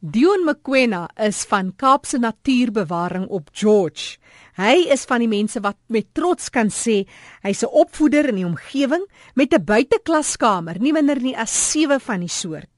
[0.00, 4.16] Dion Mkwena is van Kaapse Natuurbewaring op George.
[4.56, 7.04] Hy is van die mense wat met trots kan sê
[7.44, 12.20] hy's 'n opvoeder in die omgewing met 'n buiteklaskamer, nie minder nie as 7 van
[12.20, 12.70] die soort.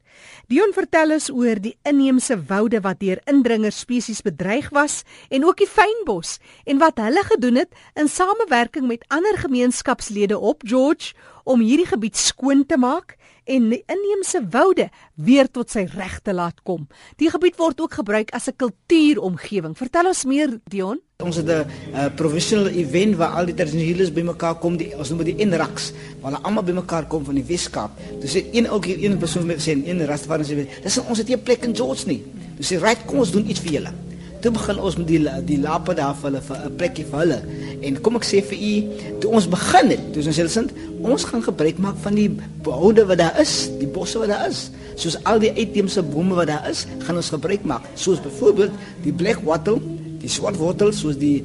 [0.48, 5.56] Dion vertel ons oor die inheemse woude wat deur indringer spesies bedreig was en ook
[5.56, 11.14] die fynbos en wat hulle gedoen het in samewerking met ander gemeenskapslede op George
[11.44, 16.34] om hierdie gebied skoon te maak en die inheemse woude weer tot sy reg te
[16.34, 16.86] laat kom.
[17.18, 19.76] Die gebied word ook gebruik as 'n kultuuromgewing.
[19.76, 21.00] Vertel ons meer, Dion.
[21.18, 25.24] Ons het 'n uh, professional event waar al die tradisionele bymekaar kom, die ons noem
[25.24, 27.90] dit die Inraks, waar hulle almal bymekaar kom van die Weskaap.
[28.20, 31.38] Dis een ook hier een persoon met sê een Rastafari sê, dis ons het hier
[31.38, 32.22] 'n plek in George nie.
[32.56, 34.11] Dis sê, "Right, kom ons doen iets vir julle."
[34.42, 37.40] Toe begin ons met die die lape daar vir hulle vir 'n plekjie vir hulle.
[37.82, 38.74] En kom ek sê vir u,
[39.20, 42.30] toe ons begin het, toe ons sê sint, ons gaan gebruik maak van die
[42.62, 44.70] boude wat daar is, die bosse wat daar is.
[44.96, 47.82] Soos al die uitheemse bome wat daar is, gaan ons gebruik maak.
[47.94, 49.80] Soos byvoorbeeld die black wattle,
[50.18, 51.44] die swart wortel, soos die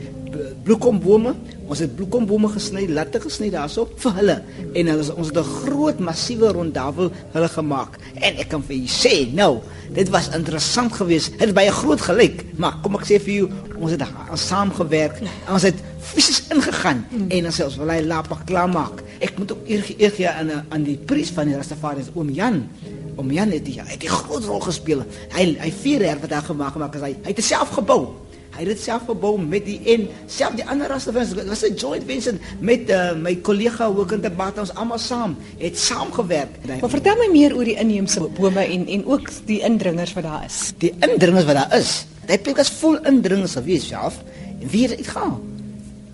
[0.63, 1.33] bloekombome.
[1.67, 4.37] Ons het bloekombome gesny, latte gesny daarso vir hulle.
[4.73, 7.97] En ons ons het 'n groot massiewe rondafel hulle gemaak.
[8.15, 9.59] En ek kan vir julle sê, nou,
[9.93, 11.31] dit was interessant geweest.
[11.31, 15.21] Dit het baie groot gelyk, maar kom ek sê vir julle, ons het saamgewerk.
[15.49, 19.03] Ons het fisies ingegaan en ons selfs wil hy lapak klaarmaak.
[19.19, 22.69] Ek moet ook eer aan aan die priest van die Rastafari's oom Jan.
[23.17, 25.03] Oom Jan het die, het 'n groot rol gespeel.
[25.33, 28.26] Hy hy vier jaar wat daar gemaak gemaak as hy hy het self gebou.
[28.57, 32.03] Hy het dit self gebou met die en self die ander Rastafari's was 'n joint
[32.09, 36.57] venture met uh, my kollega Hoekend te Bata ons almal saam het saamgewerk.
[36.81, 40.45] Maar vertel my meer oor die inheemse bome en en ook die indringers wat daar
[40.45, 40.73] is.
[40.77, 42.05] Die indringers wat daar is.
[42.25, 44.23] Dit plek is vol indringers gewees self.
[44.59, 45.37] En wie het uitgegaan?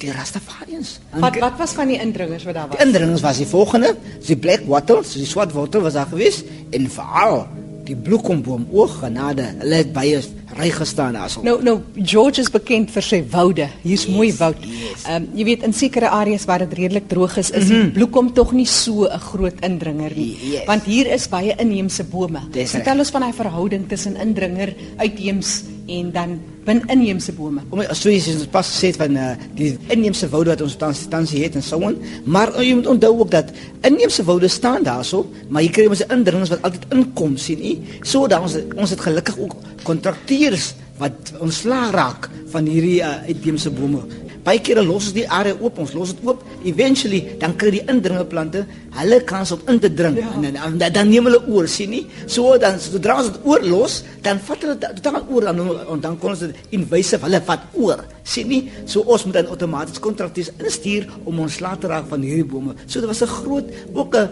[0.04, 1.00] die Rastafarians.
[1.16, 2.78] Wat wat was van die indringers wat daar was?
[2.78, 6.44] Die indringers was die volgende, die black wattle, die swart wattle was daar gewees
[6.76, 7.46] en veral
[7.88, 9.50] die bloekomboom oog genade.
[9.60, 10.22] Hulle het baie
[10.58, 11.44] ry gestaan daarso.
[11.46, 13.68] Nou nou George is bekend vir sy woude.
[13.84, 14.60] Hier's yes, mooi woud.
[14.64, 15.06] Ehm yes.
[15.10, 17.70] um, jy weet in sekere areas waar dit redelik droog is, is mm -hmm.
[17.70, 17.94] die mhm.
[17.94, 20.38] bloekom tog nie so 'n groot indringer nie.
[20.52, 20.66] Yes.
[20.66, 22.42] Want hier is baie inheemse bome.
[22.52, 27.62] Vertel ons van daai verhouding tussen indringer uitheems en dan bin inheemse bome.
[27.70, 31.32] Om so is dit pas gesê van uh, die inheemse woude wat ons tans tans
[31.36, 31.98] het en so on.
[32.24, 33.52] Maar uh, jy moet onthou ook dat
[33.82, 37.74] inheemse woude staan daarso, maar hier kry 'n indringers wat altyd inkom sien u.
[38.02, 43.70] So dan ons ons het gelukkig ook kontrakteurs wat ontslaa raak van hierdie uh, uitheemse
[43.70, 44.04] bome.
[44.44, 46.42] Baie kere los ons die area oop, ons los dit oop.
[46.68, 48.66] Eventually dan kry die indringerplante
[48.98, 50.30] hulle kans om in te dring ja.
[50.36, 52.04] en, en, en dan neem hulle oor, sien nie?
[52.28, 56.36] So dan sodra ons dit oorlos, dan vat hulle dan oor dan en dan kon
[56.36, 58.04] ons dit in wyse hulle vat oor.
[58.28, 58.62] Sien nie?
[58.90, 62.76] So ons moet dan outomaties kontrakte instuur om ons laat te raak van hierdie bome.
[62.86, 64.30] So dit was 'n groot ook 'n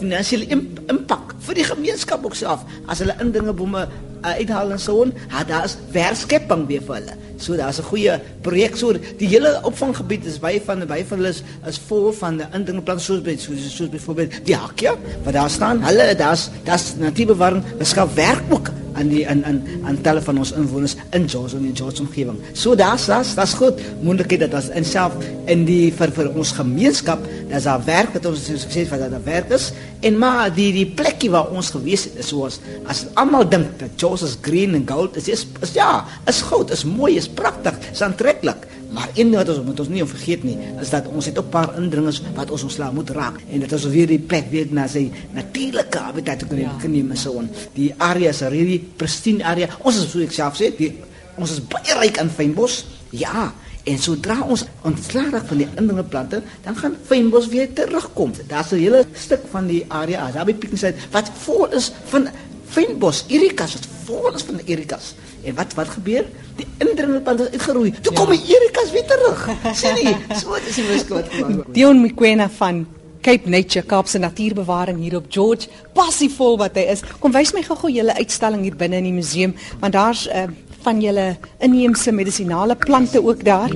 [0.00, 0.46] finansiële
[0.88, 5.48] impak vir die gemeenskap ook self as hulle indringerbome uh, uithaal en so on, het
[5.48, 7.16] daar is verskepping weer vir hulle.
[7.36, 11.28] So daar's 'n goeie projek so die hele opvanggebied is baie van baie van hulle
[11.28, 15.50] is, is vol van die indringerplante soos by soos, soos byvoorbeeld die hakja wat daar
[15.50, 15.82] staan.
[15.82, 20.52] Hulle daar's daar's natuurbewaring, beskaf werk ook aan die aan aan aan talle van ons
[20.56, 22.38] inwoners in George en George omgewing.
[22.52, 25.12] So daar's daar's daar's goed moontlikheid dat in self
[25.44, 29.52] in die vir vir ons gemeenskap dat daar werk dat ons sukses wat daar werk
[29.52, 33.78] is en maar die die plekkie waar ons gewees het is soos as almal dink
[33.78, 37.76] dat is green and gold is is, is ja, is goud, is mooi, is pragtig,
[37.92, 38.66] is aantreklik.
[38.96, 41.48] Maar een ding wat ons moet ons nie vergeet nie, is dat ons het ook
[41.50, 44.66] 'n paar indringers wat ons ontslaa moet raak en dit is weer die plek weer
[44.70, 46.76] na sy natuurlike habitat te ja.
[46.80, 47.50] kan neem so on.
[47.74, 49.68] Die area is 'n really pristine area.
[49.82, 50.94] Ons is so ek self sê, die,
[51.36, 52.84] ons is baie ryk aan fynbos.
[53.10, 53.52] Ja,
[53.86, 58.32] en sodra ons ontslaa raak van die indringerplante, dan gaan fynbos weer terugkom.
[58.50, 62.28] Daar's 'n hele stuk van die area, by Pickenside wat vol is van
[62.68, 65.14] fynbos, erikas wat vol is van erikas.
[65.44, 66.24] En wat wat gebeur?
[66.56, 67.90] Die indringerplant is uitgeroei.
[68.00, 68.18] Toe ja.
[68.18, 69.48] kom die erikas weer terug.
[69.74, 70.16] Sien jy?
[70.40, 71.72] So is die wiskot gemaak.
[71.72, 72.86] Dion Mkwena van
[73.26, 77.02] Cape Nature Kaapse Natuurbewaring hier op George, passievol wat hy is.
[77.18, 80.46] Kom wys my gou-gou julle uitstalling hier binne in die museum, want daar's uh,
[80.86, 83.72] van julle inheemse medisinale plante ook daar.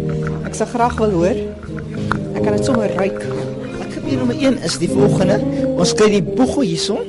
[0.47, 1.39] Ek sal graag wil hoor.
[2.39, 3.19] Ek kan dit sommer ruik.
[3.81, 5.41] Wat gebeur nommer 1 is die volgende.
[5.75, 7.09] Ons kry die boegel hierson.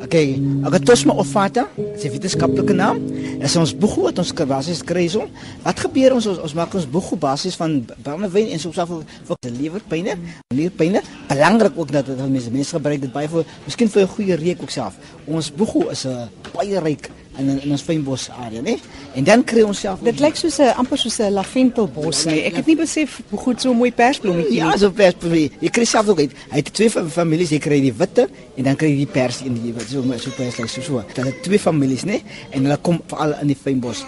[0.00, 3.02] Okay, Agatosma ovata, dis 'n wetenskaplike naam.
[3.42, 5.28] Dis ons boegu wat ons basies kry so.
[5.62, 9.36] Wat gebeur ons ons, ons maak ons boegu basies van brandewyn en soms af vir
[9.40, 10.16] die lewerpyne,
[10.54, 11.02] lewerpyne.
[11.28, 14.62] Belangrik ook dat dit mense mense gebruik dit baie vir miskien vir 'n goeie reuk
[14.62, 14.94] ook self.
[15.26, 17.10] Ons boegu is 'n baie ryk
[17.40, 18.76] in in ons fynbos area, né?
[19.18, 22.42] En dan kry ons self Dit lyk soos 'n amper soos 'n laventelbos nie.
[22.44, 25.50] Ek het nie besef hoe goed so 'n mooi persblommetjie Ja, so persblommetjie.
[25.60, 26.32] Jy kry self ook uit.
[26.50, 29.54] Hy het twee families, jy kry die witte en dan kry jy die pers in
[29.54, 31.04] die wat so so pers lyk so so.
[31.14, 32.22] Dit het twee families, né?
[32.50, 34.04] En hulle kom veral in die fynbos,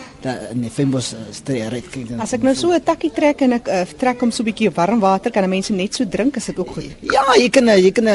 [0.52, 2.20] in die fynbos uh, streek ry kyk dan.
[2.20, 4.70] As ek nou so 'n takkie trek en ek uh, trek hom so 'n bietjie
[4.75, 6.90] warm water, kan mense net so drink, is dit ook goed.
[7.00, 8.08] Ja, jy kan jy kan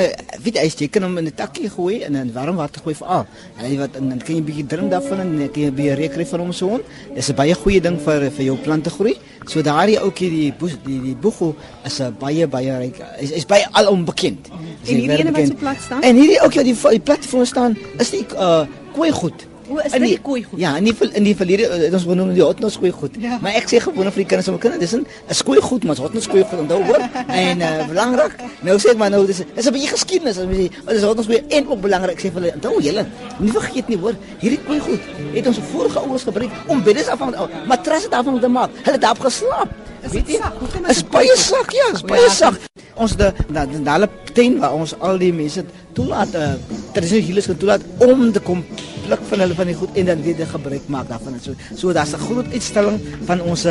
[0.48, 3.26] weet jy, jy kan hom in 'n takkie gooi en in warm water gooi veral.
[3.60, 5.76] Hy wat en dan kan jy 'n bietjie drink daarvan en dan kan jy 'n
[5.76, 6.80] bietjie reuk kry van hom so.
[7.16, 9.16] Dis 'n baie goeie ding vir vir jou plante groei.
[9.46, 11.56] So daardie ouetjie die boes, die die boegel
[11.86, 12.98] is 'n baie baie ryk.
[13.20, 14.50] Is is baie alom bekend.
[14.88, 16.02] En hierdie ene wat so plat staan?
[16.02, 19.48] En hierdie ouetjie wat die, die platform staan, is die uh koei goed.
[19.68, 20.60] O, is dit die koei goed?
[20.62, 23.18] Ja, in die in die verlede uh, ons genoem die hotnos koei goed.
[23.20, 23.38] Ja.
[23.44, 26.28] Maar ek sê gewoon vir die kinders om kinders, dis 'n skoei goed, maar hotnos
[26.32, 27.04] koei goed onthou hoor.
[27.44, 28.38] en uh belangrik.
[28.68, 31.04] Nou sê ek maar nou dis is 'n bietjie geskiedenis as jy sê, wat is
[31.04, 33.06] hotnos koei en ook belangrik sê vir hulle onthou julle,
[33.40, 37.20] nie vergeet nie hoor, hierdie koei goed het ons vorige ouers gebruik om beddes af
[37.20, 37.36] van
[37.68, 38.72] matrasse daarvan te maak.
[38.84, 39.70] Hulle het daarop geslaap.
[40.12, 40.40] Weet jy?
[40.88, 42.60] is baie sak, ja, is baie ja, sak.
[42.96, 45.66] Ons de die hulle tuin waar ons al die mense
[45.98, 46.54] toelaat uh
[46.94, 48.64] tradisionele healers gaan toelaat om te kom
[49.08, 51.56] pluk van hulle van die goed en dan weer gebruik maak daarvan en so.
[51.76, 53.00] So daar's 'n groot uitstalling
[53.30, 53.66] van ons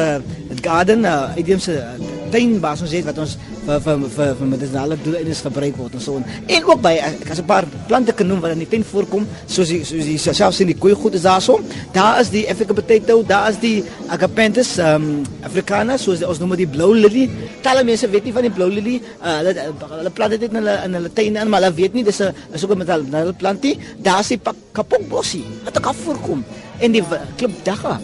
[0.62, 3.36] garden uh, uitheemse uh, tuin waar ons het wat ons
[3.66, 6.20] vir vir vir, vir medisinale doeleindes gebruik word en so.
[6.56, 9.26] En ook by ek as 'n paar plante kan noem wat in die tuin voorkom,
[9.46, 11.60] soos die soos die self sien die koei goed is daarso.
[11.92, 16.56] Daar is die African potato, daar is die agapanthus um, africana, soos die, ons noem
[16.56, 17.28] die blou lily.
[17.62, 19.00] Talle mense weet nie van die blou lily.
[19.22, 22.04] Uh, hulle hulle plant dit in hulle in hulle tuine in, maar hulle weet nie
[22.04, 23.78] dis 'n is ook 'n met hulle hulle plantie.
[23.98, 24.40] Daar is die
[24.72, 26.44] kapokbossie wat ook voorkom
[26.78, 27.04] en die
[27.36, 28.00] klipdagga.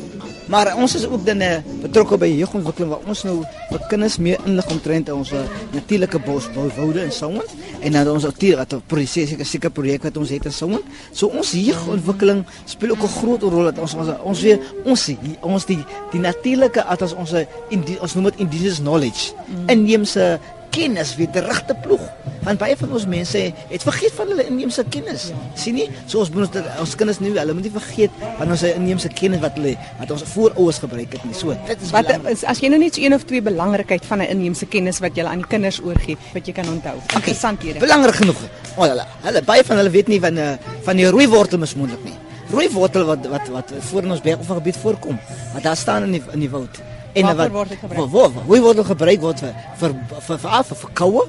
[0.53, 3.39] Maar ons is ook dan uh, betrokke by jeugontwikkeling waar ons nou
[3.71, 7.55] vir kinders meer inlig omtrent ons uh, natuurlike bosbouwoude en so aan.
[7.81, 10.69] En dan ons aktief wat 'n proses seker seker projek wat ons het en so
[10.69, 10.85] aan.
[11.11, 15.09] So ons jeugontwikkeling speel ook 'n groot rol dat ons ons ons weer ons
[15.41, 15.81] ons die
[16.13, 17.33] die natuurlike as ons
[17.71, 19.69] indi, ons noem dit indigenous knowledge mm.
[19.69, 20.39] inheemse
[20.71, 22.05] kennis weer terug te ploeg.
[22.43, 23.39] Want baie van ons mense
[23.71, 25.29] het vergeet van hulle inheemse kennis.
[25.31, 25.37] Ja.
[25.55, 25.87] sien nie?
[26.11, 29.43] So ons moet ons, ons kinders nie, hulle moet nie vergeet van ons inheemse kennis
[29.45, 31.37] wat hulle wat ons voorouers gebruik het nie.
[31.39, 34.23] So, dit is Wat is as jy nou net so een of twee belangrikheid van
[34.23, 36.97] 'n inheemse kennis wat jy aan die kinders oorgee wat jy kan onthou.
[37.15, 37.79] Interessanthede.
[37.79, 38.43] Belangrik genoeg.
[38.77, 40.53] Oh, hulle, hulle baie van hulle weet nie van uh,
[40.83, 42.19] van die rooiwortel mismoontlik nie.
[42.51, 45.19] Rooiwortel wat wat wat voor in ons berggebied voorkom.
[45.55, 46.83] Wat daar staan in die in die woud.
[47.13, 48.11] En Waarvoor wat word dit gebruik?
[48.11, 51.25] Waar rooiwortel gebruik word vir vir vir vir, vir, vir koue.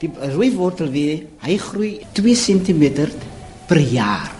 [0.00, 2.84] Die rooiwortel weer, hy groei 2 cm
[3.68, 4.30] per jaar.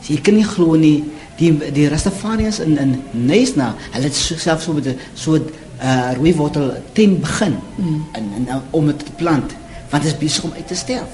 [0.00, 1.02] So jy kan nie glo nie
[1.38, 5.50] die die Rastafarians in in Neisna, hulle het so, self so met 'n so 'n
[5.82, 8.04] uh, rooiwortel teen begin mm.
[8.14, 9.54] in, in om dit te plant
[9.90, 11.10] want dit is besig om uit te sterf.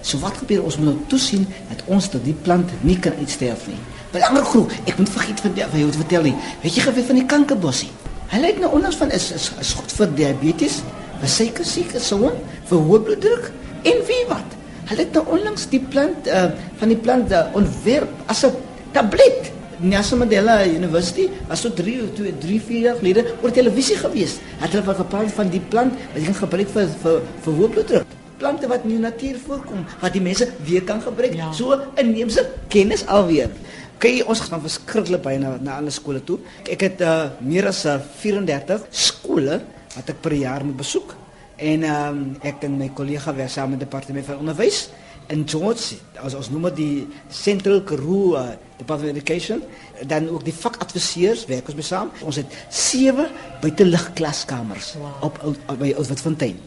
[0.00, 3.66] So wat gebeur ons moet nou toesien dat ons dat die plant nie kan uitsterf
[3.66, 3.78] nie.
[4.12, 6.34] Belangrik groep, ek moet vergeet van van jou te vertel nie.
[6.62, 7.90] Weet jy geweet van die kankerbossie?
[8.26, 10.80] Hulle het nou onlangs van is is, is goed vir diabetes,
[11.22, 12.36] suiker siek so on,
[12.68, 13.50] vir hoë bloeddruk
[13.84, 14.54] en wie wat.
[14.90, 16.50] Hulle het nou onlangs die plant uh,
[16.80, 18.52] van die plant uh, ontwerp as 'n
[18.92, 19.52] tablet.
[19.80, 24.38] Nelson Mandela University was so 3 2 3 4 jaar gelede oor televisie gewees.
[24.60, 27.70] Het hulle wat gepraat van die plant wat jy kan gebruik vir vir vir hoë
[27.74, 28.06] bloeddruk.
[28.38, 31.34] Plante wat in die natuur voorkom wat die mense weer kan gebruik.
[31.34, 31.52] Ja.
[31.52, 33.50] So inheemse kennis alweer.
[33.98, 36.38] Kyk, ons gaan verskriklik baie na na alle skole toe.
[36.68, 39.60] Ek het uh, meer as uh, 34 skole
[39.94, 41.14] wat ek per jaar moet besoek.
[41.56, 44.88] En ehm um, ek en my kollega werk saam met die departement van onderwys
[45.32, 49.62] in George, as ons noem die Central Karoo uh, Department of Education,
[50.10, 52.10] dan ook die vakadviseurs werk ons mee saam.
[52.26, 53.30] Ons het 7
[53.62, 55.14] buitelugklaskamers wow.
[55.24, 56.58] op, op, op by Oudtshoornfontein.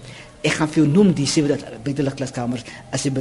[0.46, 2.66] Ek gaan vir jou noem die sewe buitelugklaskamers
[2.96, 3.14] as jy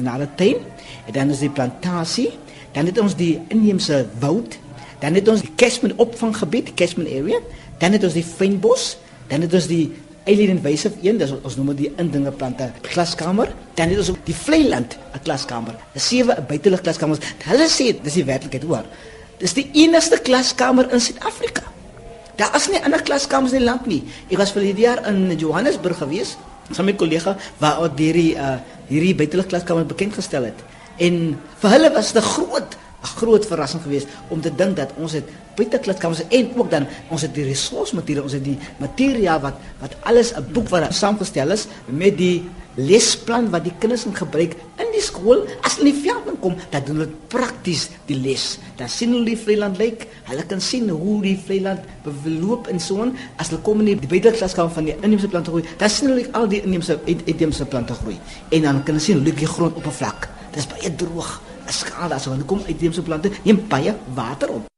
[0.00, 0.64] na die tuin
[1.06, 2.30] en dan is die plantasie,
[2.74, 4.56] dan het ons die inheemse woud,
[5.02, 7.40] dan het ons die Cashman opvanggebied, Cashman area,
[7.82, 8.94] dan het ons die fynbos,
[9.30, 9.84] dan het ons die
[10.28, 14.10] Eileen en Wyse een, dis ons noem dit die indinge plante klaskamer, dan het ons
[14.12, 15.74] ook die Vleiland 'n klaskamer.
[15.94, 17.20] Dis sewe buitelug klaskamers.
[17.44, 18.84] Hulle sê dis die werklikheid hoor.
[19.38, 21.62] Dis die enigste klaskamer in Suid-Afrika.
[22.36, 24.02] Daar is nie ander klaskamers in die land nie.
[24.30, 26.36] Ek was vir hierdie jaar in Johannesburg gewees
[26.74, 28.58] saam met 'n kollega waar ook hierdie uh
[28.88, 30.58] hierdie buitelug klaskamer bekend gestel het.
[30.96, 35.12] En vir hulle was dit groot 'n groot verrassing geweest om te dink dat ons
[35.12, 35.24] het
[35.56, 40.32] buiteklitskamers en ook dan ons het die resursmateriaal, ons het die materiaal wat wat alles
[40.36, 45.02] 'n boek wat saamgestel is met die lesplan wat die kinders kan gebruik in die
[45.02, 48.58] skool as hulle veld kom, dan doen hulle prakties die les.
[48.80, 53.02] Dan sien hulle die Vryland lyk, hulle kan sien hoe die Vryland beloop en so
[53.04, 55.64] on as hulle kom in die buiteklaskamer van die inheemse plante groei.
[55.78, 58.18] Dan sien hulle al die inheemse uitheemse plante groei
[58.50, 60.28] en dan kan hulle sien hoe die grondoppervlak.
[60.50, 61.38] Dit is baie droog
[61.72, 64.70] skaal daarso want kom uitheemse plante neem baie water op.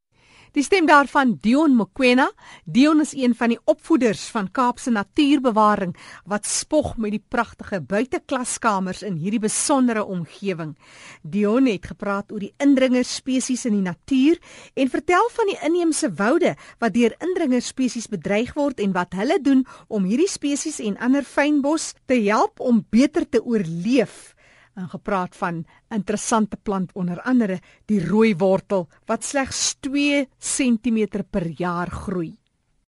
[0.52, 2.26] Die stem daarvan Dion Mokwena.
[2.68, 5.94] Dion is een van die opvoeders van Kaapse Natuurbewaring
[6.28, 10.75] wat spog met die pragtige buiteklاسkamers in hierdie besondere omgewing.
[11.22, 14.37] Dion het gepraat oor die indringerspesies in die natuur
[14.75, 16.52] en vertel van die inheemse woude
[16.84, 21.94] wat deur indringerspesies bedreig word en wat hulle doen om hierdie spesies en ander fynbos
[22.04, 24.34] te help om beter te oorleef
[24.74, 31.46] en gepraat van interessante plant onder andere die rooi wortel wat slegs 2 cm per
[31.46, 32.41] jaar groei.